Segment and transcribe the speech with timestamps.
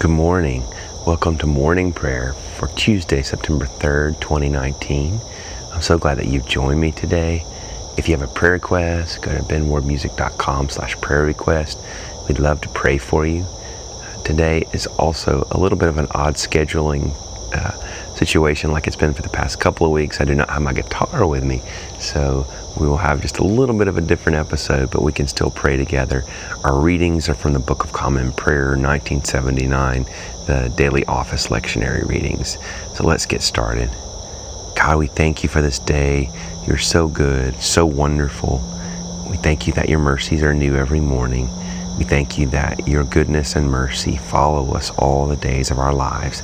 [0.00, 0.64] Good morning.
[1.06, 5.20] Welcome to morning prayer for Tuesday, September 3rd, 2019.
[5.74, 7.44] I'm so glad that you've joined me today.
[7.98, 11.78] If you have a prayer request, go to benwardmusic.com slash prayer request.
[12.26, 13.44] We'd love to pray for you.
[14.24, 17.12] Today is also a little bit of an odd scheduling
[17.54, 17.72] uh,
[18.14, 20.18] situation like it's been for the past couple of weeks.
[20.18, 21.60] I do not have my guitar with me,
[21.98, 22.46] so
[22.78, 25.50] we will have just a little bit of a different episode, but we can still
[25.50, 26.24] pray together.
[26.64, 30.04] Our readings are from the Book of Common Prayer, 1979,
[30.46, 32.58] the daily office lectionary readings.
[32.94, 33.90] So let's get started.
[34.76, 36.30] God, we thank you for this day.
[36.66, 38.62] You're so good, so wonderful.
[39.28, 41.48] We thank you that your mercies are new every morning.
[41.98, 45.92] We thank you that your goodness and mercy follow us all the days of our
[45.92, 46.42] lives.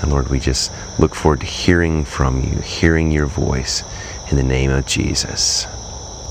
[0.00, 3.82] And Lord, we just look forward to hearing from you, hearing your voice
[4.30, 5.66] in the name of Jesus.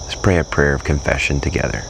[0.02, 1.84] Let's pray a prayer of confession together.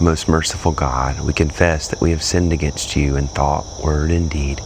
[0.00, 4.30] Most merciful God, we confess that we have sinned against you in thought, word, and
[4.30, 4.60] deed,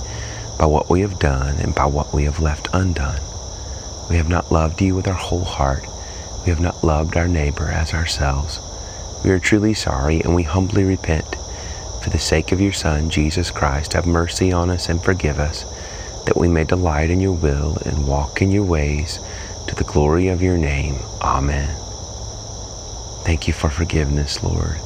[0.59, 3.21] by what we have done and by what we have left undone.
[4.11, 5.85] We have not loved you with our whole heart.
[6.45, 8.61] We have not loved our neighbor as ourselves.
[9.25, 11.37] We are truly sorry and we humbly repent.
[12.03, 15.65] For the sake of your Son, Jesus Christ, have mercy on us and forgive us,
[16.27, 19.19] that we may delight in your will and walk in your ways
[19.69, 20.97] to the glory of your name.
[21.23, 21.75] Amen.
[23.25, 24.77] Thank you for forgiveness, Lord.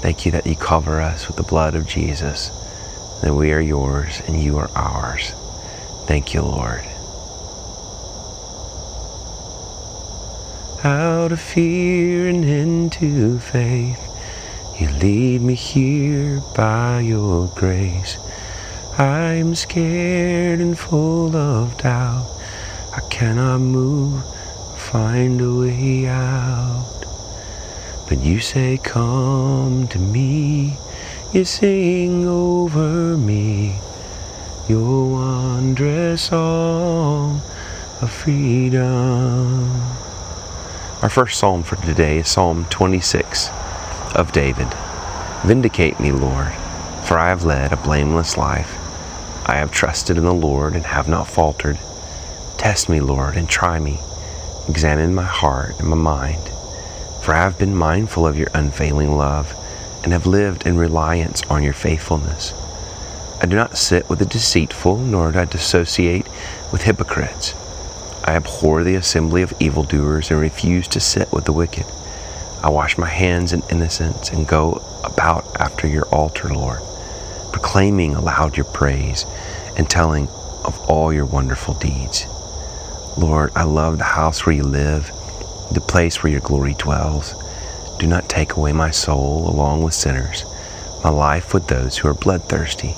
[0.00, 2.48] Thank you that you cover us with the blood of Jesus,
[3.22, 5.32] that we are yours and you are ours.
[6.06, 6.84] Thank you, Lord.
[10.84, 14.00] Out of fear and into faith,
[14.80, 18.18] you lead me here by your grace.
[18.98, 22.41] I'm scared and full of doubt.
[22.94, 24.22] I cannot move,
[24.76, 27.04] find a way out.
[28.06, 30.76] But you say, Come to me.
[31.32, 33.78] You sing over me
[34.68, 37.40] your wondrous song
[38.02, 39.70] of freedom.
[41.00, 43.48] Our first psalm for today is Psalm 26
[44.14, 44.68] of David.
[45.46, 46.52] Vindicate me, Lord,
[47.04, 48.76] for I have led a blameless life.
[49.48, 51.78] I have trusted in the Lord and have not faltered.
[52.62, 53.98] Test me, Lord, and try me.
[54.68, 56.48] Examine my heart and my mind.
[57.20, 59.52] For I have been mindful of your unfailing love
[60.04, 62.54] and have lived in reliance on your faithfulness.
[63.42, 66.26] I do not sit with the deceitful, nor do I dissociate
[66.70, 67.52] with hypocrites.
[68.24, 71.86] I abhor the assembly of evildoers and refuse to sit with the wicked.
[72.62, 76.78] I wash my hands in innocence and go about after your altar, Lord,
[77.52, 79.26] proclaiming aloud your praise
[79.76, 80.28] and telling
[80.64, 82.24] of all your wonderful deeds.
[83.18, 85.06] Lord, I love the house where you live,
[85.70, 87.34] the place where your glory dwells.
[87.98, 90.44] Do not take away my soul along with sinners,
[91.04, 92.94] my life with those who are bloodthirsty,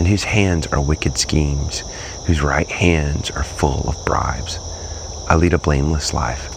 [0.00, 1.84] in whose hands are wicked schemes,
[2.26, 4.58] whose right hands are full of bribes.
[5.28, 6.50] I lead a blameless life.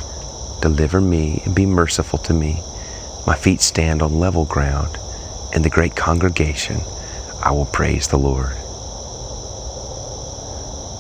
[0.61, 2.63] Deliver me and be merciful to me.
[3.27, 4.97] My feet stand on level ground.
[5.53, 6.81] In the great congregation,
[7.43, 8.55] I will praise the Lord.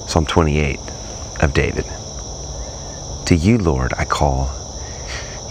[0.07, 0.79] Psalm 28
[1.41, 1.85] of David.
[3.25, 4.51] To you, Lord, I call.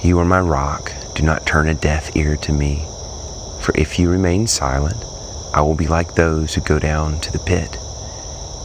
[0.00, 0.92] You are my rock.
[1.16, 2.86] Do not turn a deaf ear to me.
[3.62, 5.04] For if you remain silent,
[5.52, 7.76] I will be like those who go down to the pit.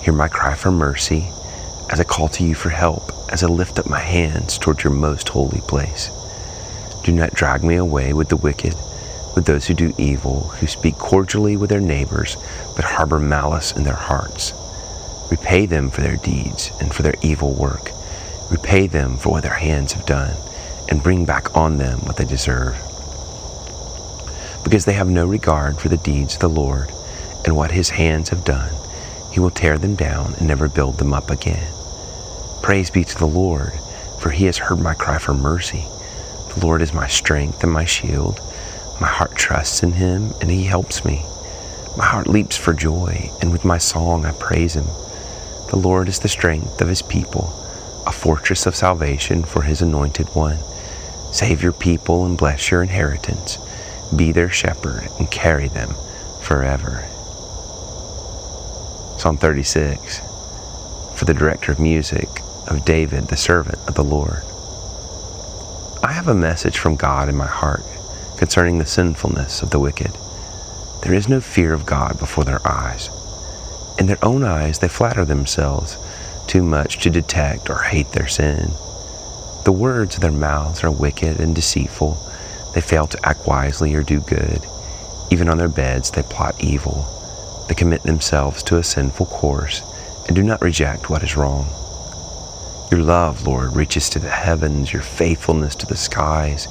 [0.03, 1.29] Hear my cry for mercy
[1.89, 4.93] as I call to you for help, as I lift up my hands toward your
[4.93, 6.11] most holy place.
[7.03, 8.75] Do not drag me away with the wicked,
[9.35, 12.37] with those who do evil, who speak cordially with their neighbors,
[12.75, 14.53] but harbor malice in their hearts.
[15.31, 17.89] Repay them for their deeds and for their evil work.
[18.51, 20.35] Repay them for what their hands have done,
[20.89, 22.75] and bring back on them what they deserve.
[24.63, 26.89] Because they have no regard for the deeds of the Lord
[27.45, 28.73] and what his hands have done,
[29.31, 31.71] he will tear them down and never build them up again.
[32.61, 33.71] Praise be to the Lord,
[34.19, 35.85] for he has heard my cry for mercy.
[36.53, 38.39] The Lord is my strength and my shield.
[38.99, 41.23] My heart trusts in him, and he helps me.
[41.97, 44.87] My heart leaps for joy, and with my song I praise him.
[45.69, 47.53] The Lord is the strength of his people,
[48.19, 50.57] fortress of salvation for his anointed one.
[51.31, 53.57] Save your people and bless your inheritance.
[54.13, 55.95] Be their shepherd and carry them
[56.41, 57.05] forever.
[59.17, 60.19] Psalm 36
[61.15, 62.27] For the director of music,
[62.67, 64.43] of David, the servant of the Lord.
[66.03, 67.83] I have a message from God in my heart
[68.37, 70.11] concerning the sinfulness of the wicked.
[71.03, 73.09] There is no fear of God before their eyes.
[73.97, 75.97] In their own eyes, they flatter themselves
[76.49, 78.71] too much to detect or hate their sin.
[79.65, 82.17] The words of their mouths are wicked and deceitful.
[82.73, 84.65] They fail to act wisely or do good.
[85.31, 87.05] Even on their beds, they plot evil.
[87.67, 89.83] They commit themselves to a sinful course
[90.25, 91.67] and do not reject what is wrong.
[92.89, 96.67] Your love, Lord, reaches to the heavens, your faithfulness to the skies.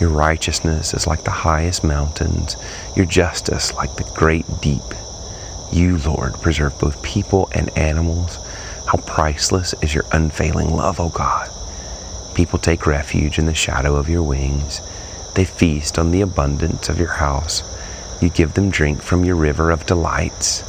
[0.00, 2.56] Your righteousness is like the highest mountains,
[2.96, 4.82] your justice like the great deep.
[5.72, 8.41] You, Lord, preserve both people and animals.
[8.92, 11.48] How priceless is your unfailing love, O God.
[12.34, 14.82] People take refuge in the shadow of your wings.
[15.34, 17.62] They feast on the abundance of your house.
[18.20, 20.60] You give them drink from your river of delights.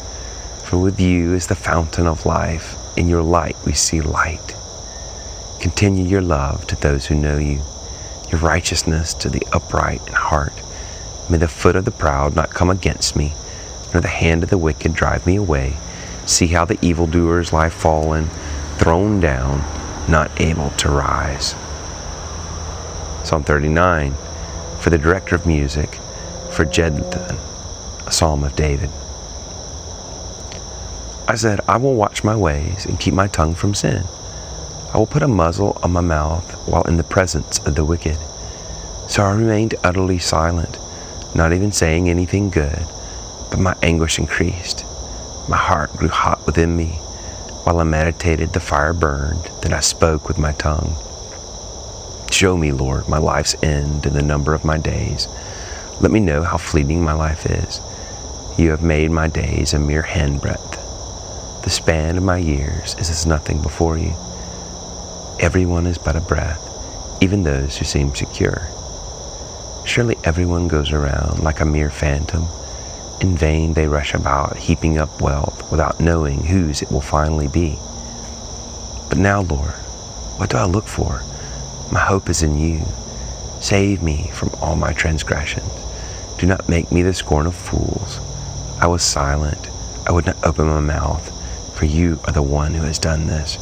[0.64, 2.78] For with you is the fountain of life.
[2.98, 4.56] In your light we see light.
[5.60, 7.60] Continue your love to those who know you,
[8.32, 10.54] your righteousness to the upright in heart.
[11.30, 13.34] May the foot of the proud not come against me,
[13.94, 15.76] nor the hand of the wicked drive me away.
[16.26, 18.28] See how the evildoers lie fallen,
[18.78, 19.60] thrown down,
[20.10, 21.56] not able to rise.
[23.24, 24.14] Psalm 39
[24.84, 25.92] for the director of music,
[26.52, 27.38] for Jeduthun,
[28.06, 28.90] a psalm of David.
[31.26, 34.04] I said, I will watch my ways and keep my tongue from sin.
[34.94, 38.18] I will put a muzzle on my mouth while in the presence of the wicked.
[39.08, 40.78] So I remained utterly silent,
[41.34, 42.86] not even saying anything good,
[43.50, 44.84] but my anguish increased.
[45.50, 47.00] My heart grew hot within me.
[47.66, 50.96] While I meditated, the fire burned, then I spoke with my tongue.
[52.32, 55.28] Show me, Lord, my life's end and the number of my days.
[56.00, 57.82] Let me know how fleeting my life is.
[58.58, 61.64] You have made my days a mere handbreadth.
[61.64, 64.14] The span of my years is as nothing before you.
[65.40, 66.62] Everyone is but a breath,
[67.22, 68.68] even those who seem secure.
[69.86, 72.48] Surely everyone goes around like a mere phantom.
[73.22, 77.78] In vain they rush about, heaping up wealth without knowing whose it will finally be.
[79.10, 79.72] But now, Lord,
[80.38, 81.22] what do I look for?
[81.92, 82.82] My hope is in you.
[83.62, 85.72] Save me from all my transgressions.
[86.38, 88.20] Do not make me the scorn of fools.
[88.82, 89.70] I was silent.
[90.08, 91.34] I would not open my mouth
[91.74, 93.58] for you are the one who has done this.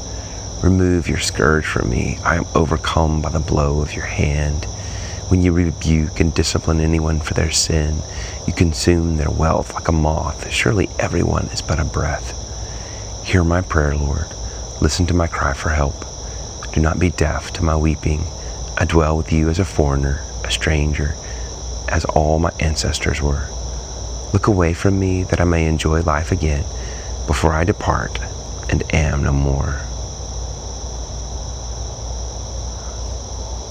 [0.61, 2.19] Remove your scourge from me.
[2.23, 4.67] I am overcome by the blow of your hand.
[5.31, 7.99] When you rebuke and discipline anyone for their sin,
[8.45, 10.51] you consume their wealth like a moth.
[10.51, 12.35] Surely everyone is but a breath.
[13.25, 14.27] Hear my prayer, Lord.
[14.81, 15.95] Listen to my cry for help.
[16.73, 18.25] Do not be deaf to my weeping.
[18.77, 21.15] I dwell with you as a foreigner, a stranger,
[21.87, 23.47] as all my ancestors were.
[24.33, 26.65] Look away from me that I may enjoy life again
[27.25, 28.19] before I depart
[28.69, 29.79] and am no more.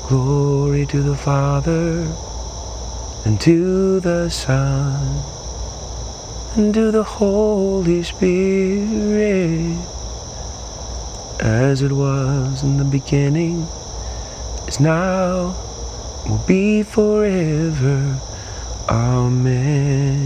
[0.09, 2.07] Glory to the Father,
[3.25, 5.23] and to the Son,
[6.57, 9.77] and to the Holy Spirit,
[11.41, 13.67] as it was in the beginning,
[14.69, 15.55] is now,
[16.27, 18.19] will be forever.
[18.89, 20.21] Amen.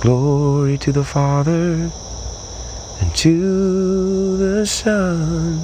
[0.00, 1.90] Glory to the Father,
[3.00, 5.60] and to the Son,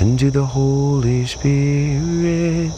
[0.00, 2.72] and to the Holy Spirit,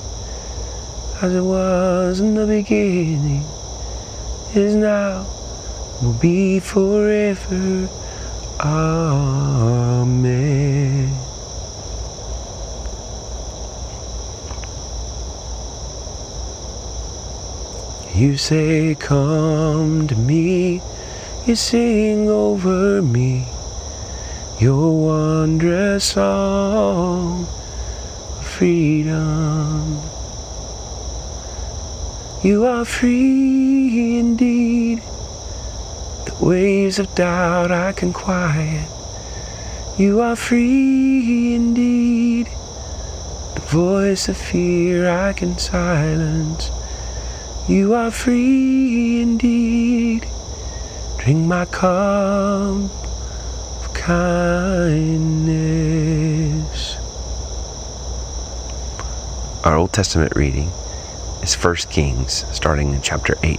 [1.23, 3.45] as it was in the beginning,
[4.55, 5.27] is now,
[6.03, 7.89] will be forever.
[8.61, 9.97] Amen.
[18.15, 20.83] You say, Come to me,
[21.47, 23.47] you sing over me
[24.59, 27.47] your wondrous song
[28.43, 30.01] freedom.
[32.43, 35.03] You are free indeed.
[36.25, 38.89] The waves of doubt I can quiet.
[39.99, 42.47] You are free indeed.
[43.57, 46.71] The voice of fear I can silence.
[47.69, 50.27] You are free indeed.
[51.19, 53.06] Drink my cup
[54.07, 55.67] kindness.
[59.65, 60.71] Our Old Testament reading
[61.43, 63.59] is 1 Kings, starting in chapter 8.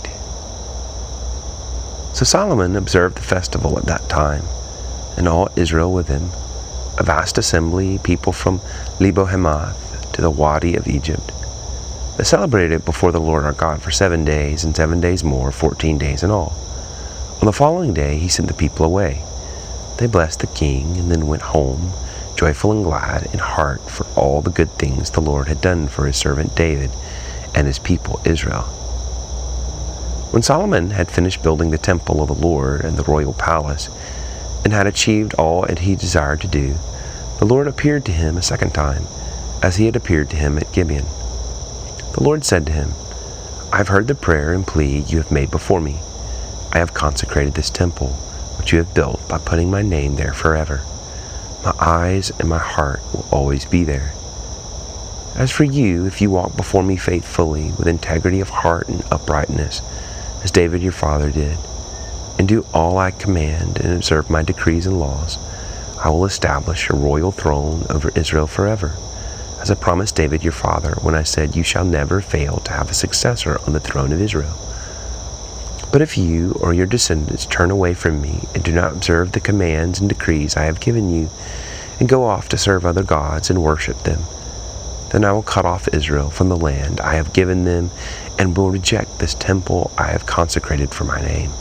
[2.13, 4.45] So Solomon observed the festival at that time,
[5.17, 6.29] and all Israel with him,
[6.97, 8.61] a vast assembly, people from
[9.01, 11.33] Lebo Hamath to the Wadi of Egypt
[12.17, 15.51] they celebrated it before the Lord our God for seven days, and seven days more,
[15.51, 16.55] fourteen days in all.
[17.41, 19.21] On the following day, he sent the people away.
[19.97, 21.91] They blessed the king and then went home,
[22.35, 26.05] joyful and glad in heart for all the good things the Lord had done for
[26.05, 26.91] his servant David
[27.55, 28.63] and his people Israel.
[30.31, 33.89] When Solomon had finished building the temple of the Lord and the royal palace,
[34.63, 36.75] and had achieved all that he desired to do,
[37.39, 39.03] the Lord appeared to him a second time,
[39.63, 41.05] as he had appeared to him at Gibeon.
[42.13, 42.91] The Lord said to him,
[43.71, 45.99] I have heard the prayer and plea you have made before me.
[46.71, 48.17] I have consecrated this temple,
[48.67, 50.81] which you have built, by putting my name there forever.
[51.63, 54.11] My eyes and my heart will always be there.
[55.37, 59.81] As for you, if you walk before me faithfully, with integrity of heart and uprightness,
[60.43, 61.57] as David your father did,
[62.37, 65.37] and do all I command and observe my decrees and laws,
[66.03, 68.97] I will establish a royal throne over Israel forever,
[69.61, 72.91] as I promised David your father when I said, You shall never fail to have
[72.91, 74.66] a successor on the throne of Israel.
[75.91, 79.39] But if you or your descendants turn away from me and do not observe the
[79.39, 81.29] commands and decrees I have given you,
[81.99, 84.21] and go off to serve other gods and worship them,
[85.11, 87.91] then I will cut off Israel from the land I have given them
[88.37, 91.51] and will reject this temple I have consecrated for my name.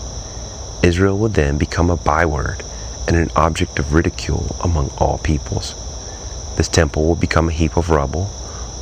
[0.82, 2.62] Israel will then become a byword
[3.06, 5.74] and an object of ridicule among all peoples.
[6.56, 8.30] This temple will become a heap of rubble.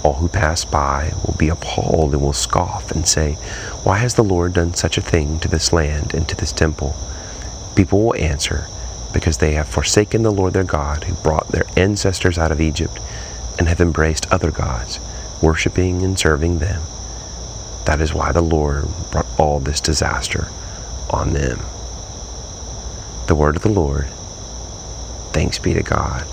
[0.03, 3.37] All who pass by will be appalled and will scoff and say,
[3.85, 6.97] Why has the Lord done such a thing to this land and to this temple?
[7.77, 8.67] People will answer,
[9.13, 12.99] Because they have forsaken the Lord their God, who brought their ancestors out of Egypt,
[13.59, 14.99] and have embraced other gods,
[15.43, 16.81] worshiping and serving them.
[17.85, 20.49] That is why the Lord brought all this disaster
[21.11, 21.59] on them.
[23.27, 24.07] The word of the Lord.
[25.35, 26.27] Thanks be to God.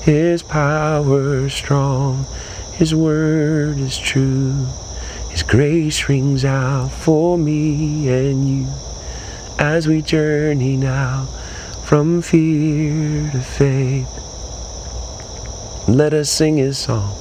[0.00, 2.24] His power is strong,
[2.72, 4.68] His word is true.
[5.38, 8.66] His grace rings out for me and you
[9.56, 11.26] as we journey now
[11.84, 14.08] from fear to faith.
[15.86, 17.16] Let us sing His song.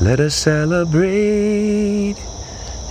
[0.00, 2.16] Let us celebrate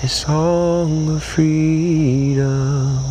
[0.01, 3.03] His song of freedom.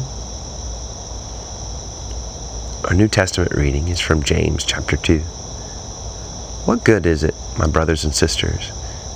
[2.84, 5.18] Our New Testament reading is from James chapter 2.
[6.66, 8.70] What good is it, my brothers and sisters,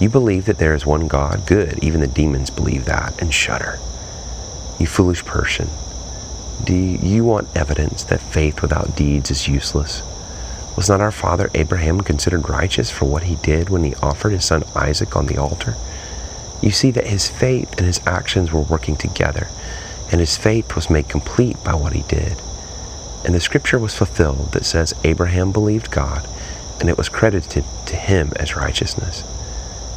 [0.00, 1.46] You believe that there is one God?
[1.46, 1.82] Good.
[1.82, 3.78] Even the demons believe that and shudder.
[4.78, 5.68] You foolish person.
[6.64, 10.02] Do you want evidence that faith without deeds is useless?
[10.76, 14.44] Was not our father Abraham considered righteous for what he did when he offered his
[14.44, 15.74] son Isaac on the altar?
[16.60, 19.48] You see that his faith and his actions were working together
[20.10, 22.40] and his faith was made complete by what he did.
[23.24, 26.28] And the scripture was fulfilled that says Abraham believed God,
[26.78, 29.24] and it was credited to him as righteousness.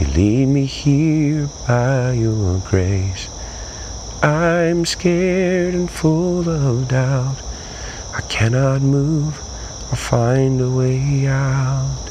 [0.00, 3.28] you lead me here by your grace.
[4.22, 7.36] I'm scared and full of doubt.
[8.14, 9.38] I cannot move
[9.90, 12.10] or find a way out.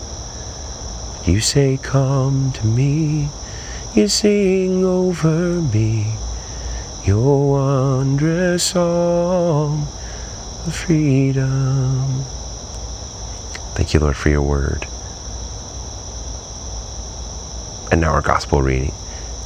[1.25, 3.29] You say, Come to me.
[3.93, 6.15] You sing over me
[7.05, 9.87] your wondrous song
[10.65, 12.23] of freedom.
[13.75, 14.87] Thank you, Lord, for your word.
[17.95, 18.91] And now our gospel reading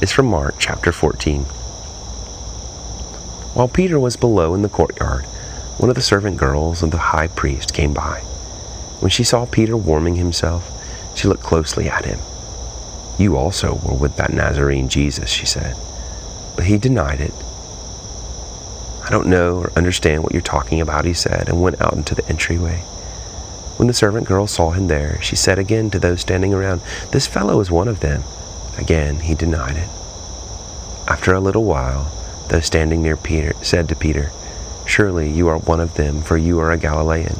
[0.02, 1.42] is from Mark chapter 14.
[3.54, 5.24] While Peter was below in the courtyard,
[5.78, 8.22] one of the servant girls of the high priest came by.
[8.98, 10.68] When she saw Peter warming himself,
[11.16, 12.18] she looked closely at him.
[13.20, 15.76] You also were with that Nazarene Jesus, she said.
[16.56, 17.34] But he denied it
[19.04, 22.16] I don't know or understand what you're talking about, he said, and went out into
[22.16, 22.78] the entryway.
[23.76, 26.80] When the servant girl saw him there, she said again to those standing around,
[27.12, 28.24] This fellow is one of them.
[28.80, 29.88] Again he denied it.
[31.06, 32.10] After a little while,
[32.48, 34.32] those standing near Peter said to Peter,
[34.86, 37.36] Surely you are one of them, for you are a Galilean.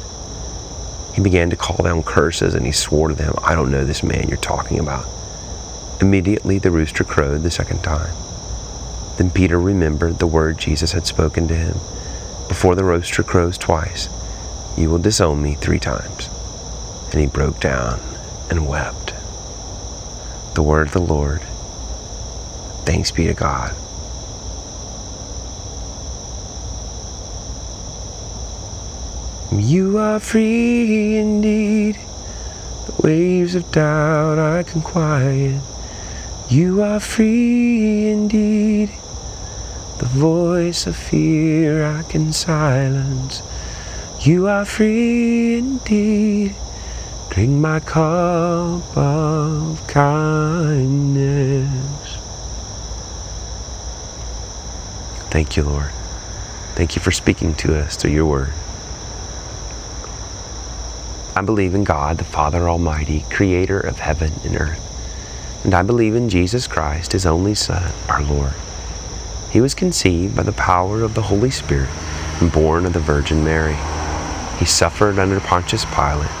[1.13, 4.03] He began to call down curses, and he swore to them, I don't know this
[4.03, 5.05] man you're talking about.
[5.99, 8.15] Immediately the rooster crowed the second time.
[9.17, 11.73] Then Peter remembered the word Jesus had spoken to him
[12.47, 14.07] Before the rooster crows twice,
[14.77, 16.29] you will disown me three times.
[17.11, 17.99] And he broke down
[18.49, 19.00] and wept.
[20.53, 21.41] The word of the Lord.
[22.85, 23.73] Thanks be to God.
[29.53, 31.97] You are free indeed.
[32.87, 35.61] The waves of doubt I can quiet.
[36.49, 38.89] You are free indeed.
[39.99, 43.41] The voice of fear I can silence.
[44.21, 46.55] You are free indeed.
[47.31, 51.65] Drink my cup of kindness.
[55.29, 55.91] Thank you, Lord.
[56.75, 58.51] Thank you for speaking to us through your word.
[61.33, 65.63] I believe in God, the Father Almighty, creator of heaven and earth.
[65.63, 68.51] And I believe in Jesus Christ, his only Son, our Lord.
[69.51, 71.87] He was conceived by the power of the Holy Spirit
[72.41, 73.77] and born of the Virgin Mary.
[74.59, 76.40] He suffered under Pontius Pilate,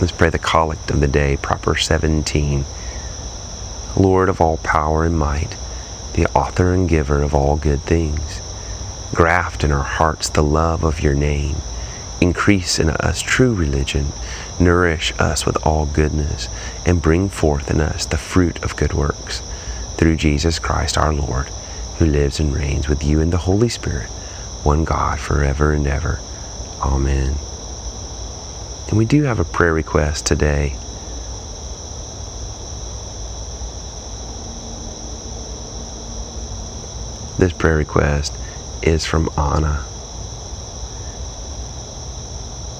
[0.00, 2.64] Let's pray the collect of the day, proper 17.
[3.96, 5.56] Lord of all power and might,
[6.12, 8.40] the author and giver of all good things,
[9.12, 11.56] graft in our hearts the love of your name.
[12.20, 14.06] Increase in us true religion,
[14.60, 16.48] nourish us with all goodness,
[16.86, 19.42] and bring forth in us the fruit of good works.
[19.96, 21.46] Through Jesus Christ our Lord,
[21.98, 24.08] who lives and reigns with you in the Holy Spirit,
[24.62, 26.20] one God forever and ever.
[26.80, 27.34] Amen.
[28.88, 30.74] And we do have a prayer request today.
[37.38, 38.32] This prayer request
[38.82, 39.84] is from Anna.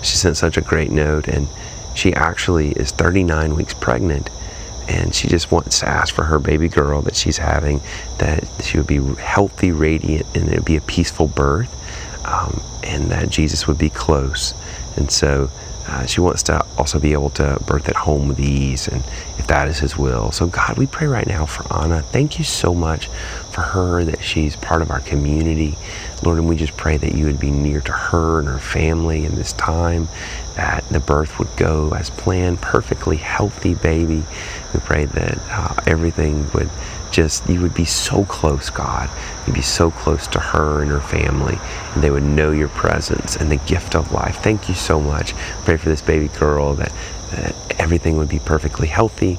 [0.02, 1.46] She sent such a great note, and
[1.94, 4.30] she actually is 39 weeks pregnant.
[4.88, 7.82] And she just wants to ask for her baby girl that she's having
[8.16, 11.74] that she would be healthy, radiant, and it would be a peaceful birth,
[12.26, 14.54] um, and that Jesus would be close.
[14.96, 15.50] And so
[15.88, 19.02] uh, she wants to also be able to birth at home with ease, and
[19.38, 20.30] if that is His will.
[20.32, 22.02] So, God, we pray right now for Anna.
[22.02, 23.06] Thank you so much
[23.50, 25.76] for her that she's part of our community.
[26.22, 29.24] Lord, and we just pray that you would be near to her and her family
[29.24, 30.08] in this time,
[30.56, 34.24] that the birth would go as planned, perfectly healthy baby.
[34.74, 36.70] We pray that uh, everything would
[37.10, 39.10] just you would be so close god.
[39.46, 41.58] You'd be so close to her and her family
[41.94, 44.38] and they would know your presence and the gift of life.
[44.42, 45.34] Thank you so much.
[45.64, 46.92] Pray for this baby girl that,
[47.30, 49.38] that everything would be perfectly healthy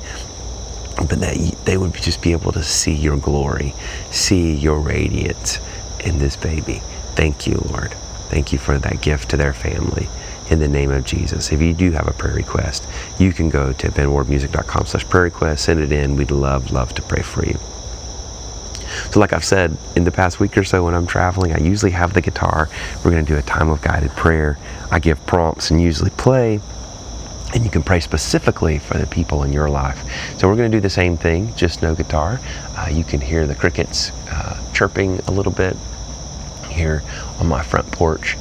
[0.97, 3.73] but that they would just be able to see your glory
[4.11, 5.59] see your radiance
[6.01, 6.81] in this baby.
[7.15, 7.93] Thank you lord.
[8.29, 10.07] Thank you for that gift to their family
[10.49, 11.51] in the name of Jesus.
[11.51, 12.87] If you do have a prayer request,
[13.19, 16.15] you can go to benwardmusic.com slash prayer request, send it in.
[16.15, 17.57] We'd love, love to pray for you.
[19.11, 21.91] So, like I've said in the past week or so when I'm traveling, I usually
[21.91, 22.69] have the guitar.
[23.03, 24.57] We're going to do a time of guided prayer.
[24.91, 26.59] I give prompts and usually play,
[27.53, 30.01] and you can pray specifically for the people in your life.
[30.39, 32.39] So, we're going to do the same thing, just no guitar.
[32.75, 35.77] Uh, you can hear the crickets uh, chirping a little bit
[36.67, 37.03] here
[37.39, 38.37] on my front porch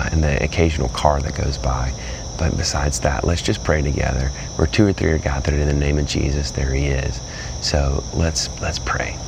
[0.00, 1.92] uh, and the occasional car that goes by.
[2.38, 4.28] But besides that, let's just pray together.
[4.56, 7.20] Where two or three are gathered in the name of Jesus, there He is.
[7.60, 9.18] So let's let's pray.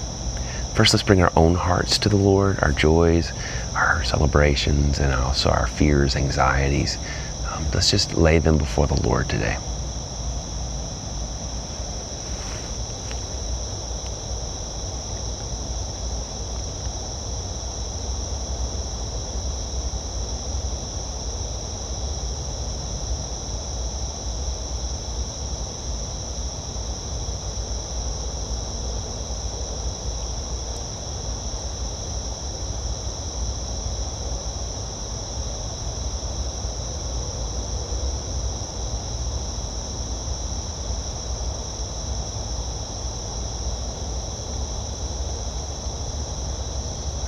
[0.74, 3.30] First, let's bring our own hearts to the Lord, our joys,
[3.74, 6.96] our celebrations, and also our fears, anxieties.
[7.50, 9.58] Um, let's just lay them before the Lord today.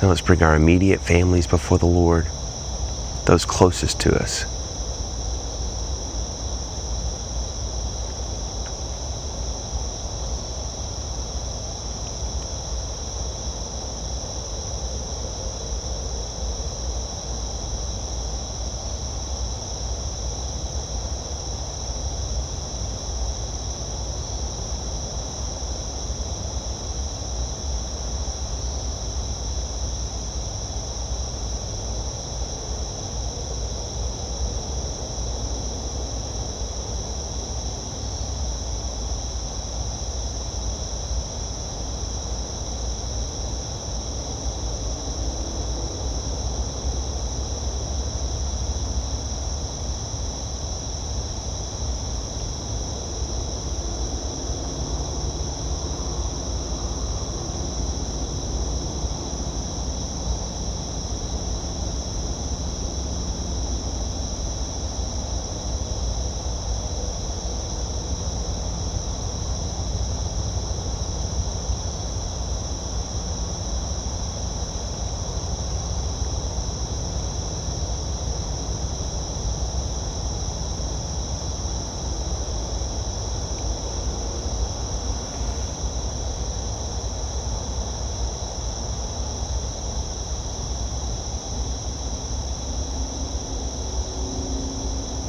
[0.05, 2.27] Now let's bring our immediate families before the Lord,
[3.25, 4.45] those closest to us.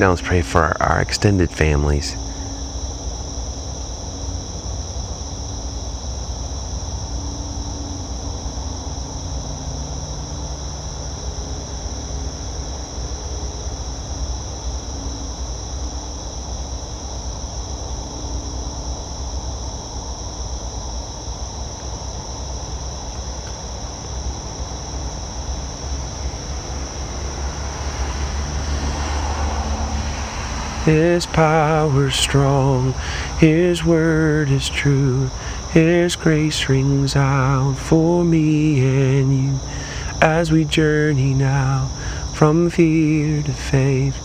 [0.06, 2.16] Now let's pray for our, our extended families.
[30.86, 32.94] His power strong,
[33.40, 35.32] His word is true,
[35.72, 39.60] His grace rings out for me and you
[40.22, 41.88] as we journey now
[42.36, 44.16] from fear to faith.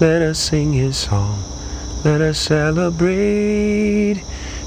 [0.00, 1.40] Let us sing His song,
[2.04, 4.16] let us celebrate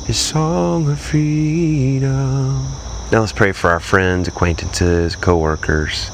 [0.05, 2.63] His song of freedom.
[3.11, 6.11] Now let's pray for our friends, acquaintances, co workers.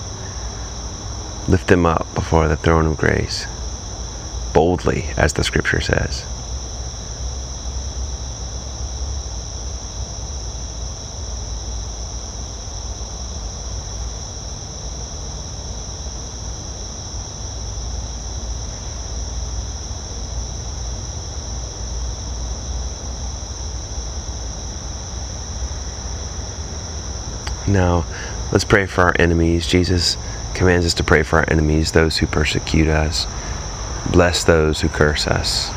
[1.47, 3.45] Lift them up before the throne of grace
[4.57, 6.25] boldly, as the scripture says.
[27.67, 28.05] Now,
[28.51, 29.67] let's pray for our enemies.
[29.67, 30.17] Jesus
[30.55, 33.27] commands us to pray for our enemies, those who persecute us.
[34.11, 35.71] Bless those who curse us.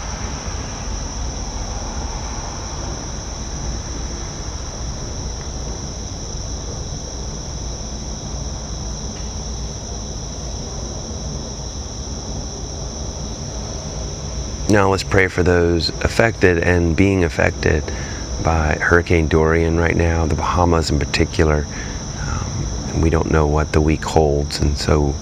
[14.71, 17.83] Now let's pray for those affected and being affected
[18.45, 21.66] by Hurricane Dorian right now, the Bahamas in particular.
[22.21, 25.12] Um, and we don't know what the week holds, and so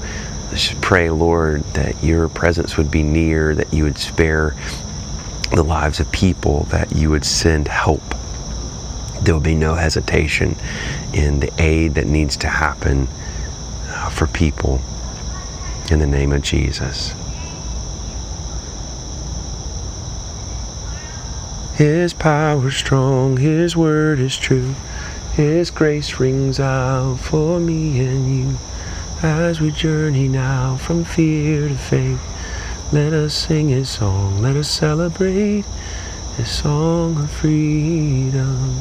[0.80, 4.54] pray, Lord, that your presence would be near, that you would spare
[5.50, 8.02] the lives of people, that you would send help.
[9.22, 10.56] There will be no hesitation
[11.12, 13.08] in the aid that needs to happen
[13.88, 14.80] uh, for people
[15.90, 17.14] in the name of Jesus.
[21.74, 24.74] His power is strong, His word is true,
[25.34, 28.58] His grace rings out for me and you.
[29.20, 32.20] As we journey now from fear to faith,
[32.92, 35.64] let us sing his song, let us celebrate
[36.36, 38.80] his song of freedom.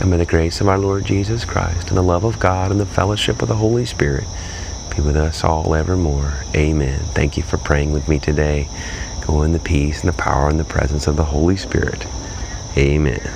[0.00, 2.80] And may the grace of our Lord Jesus Christ and the love of God and
[2.80, 4.24] the fellowship of the Holy Spirit
[4.96, 6.32] be with us all evermore.
[6.54, 6.98] Amen.
[7.12, 8.70] Thank you for praying with me today.
[9.26, 12.06] Go in the peace and the power and the presence of the Holy Spirit.
[12.74, 13.35] Amen.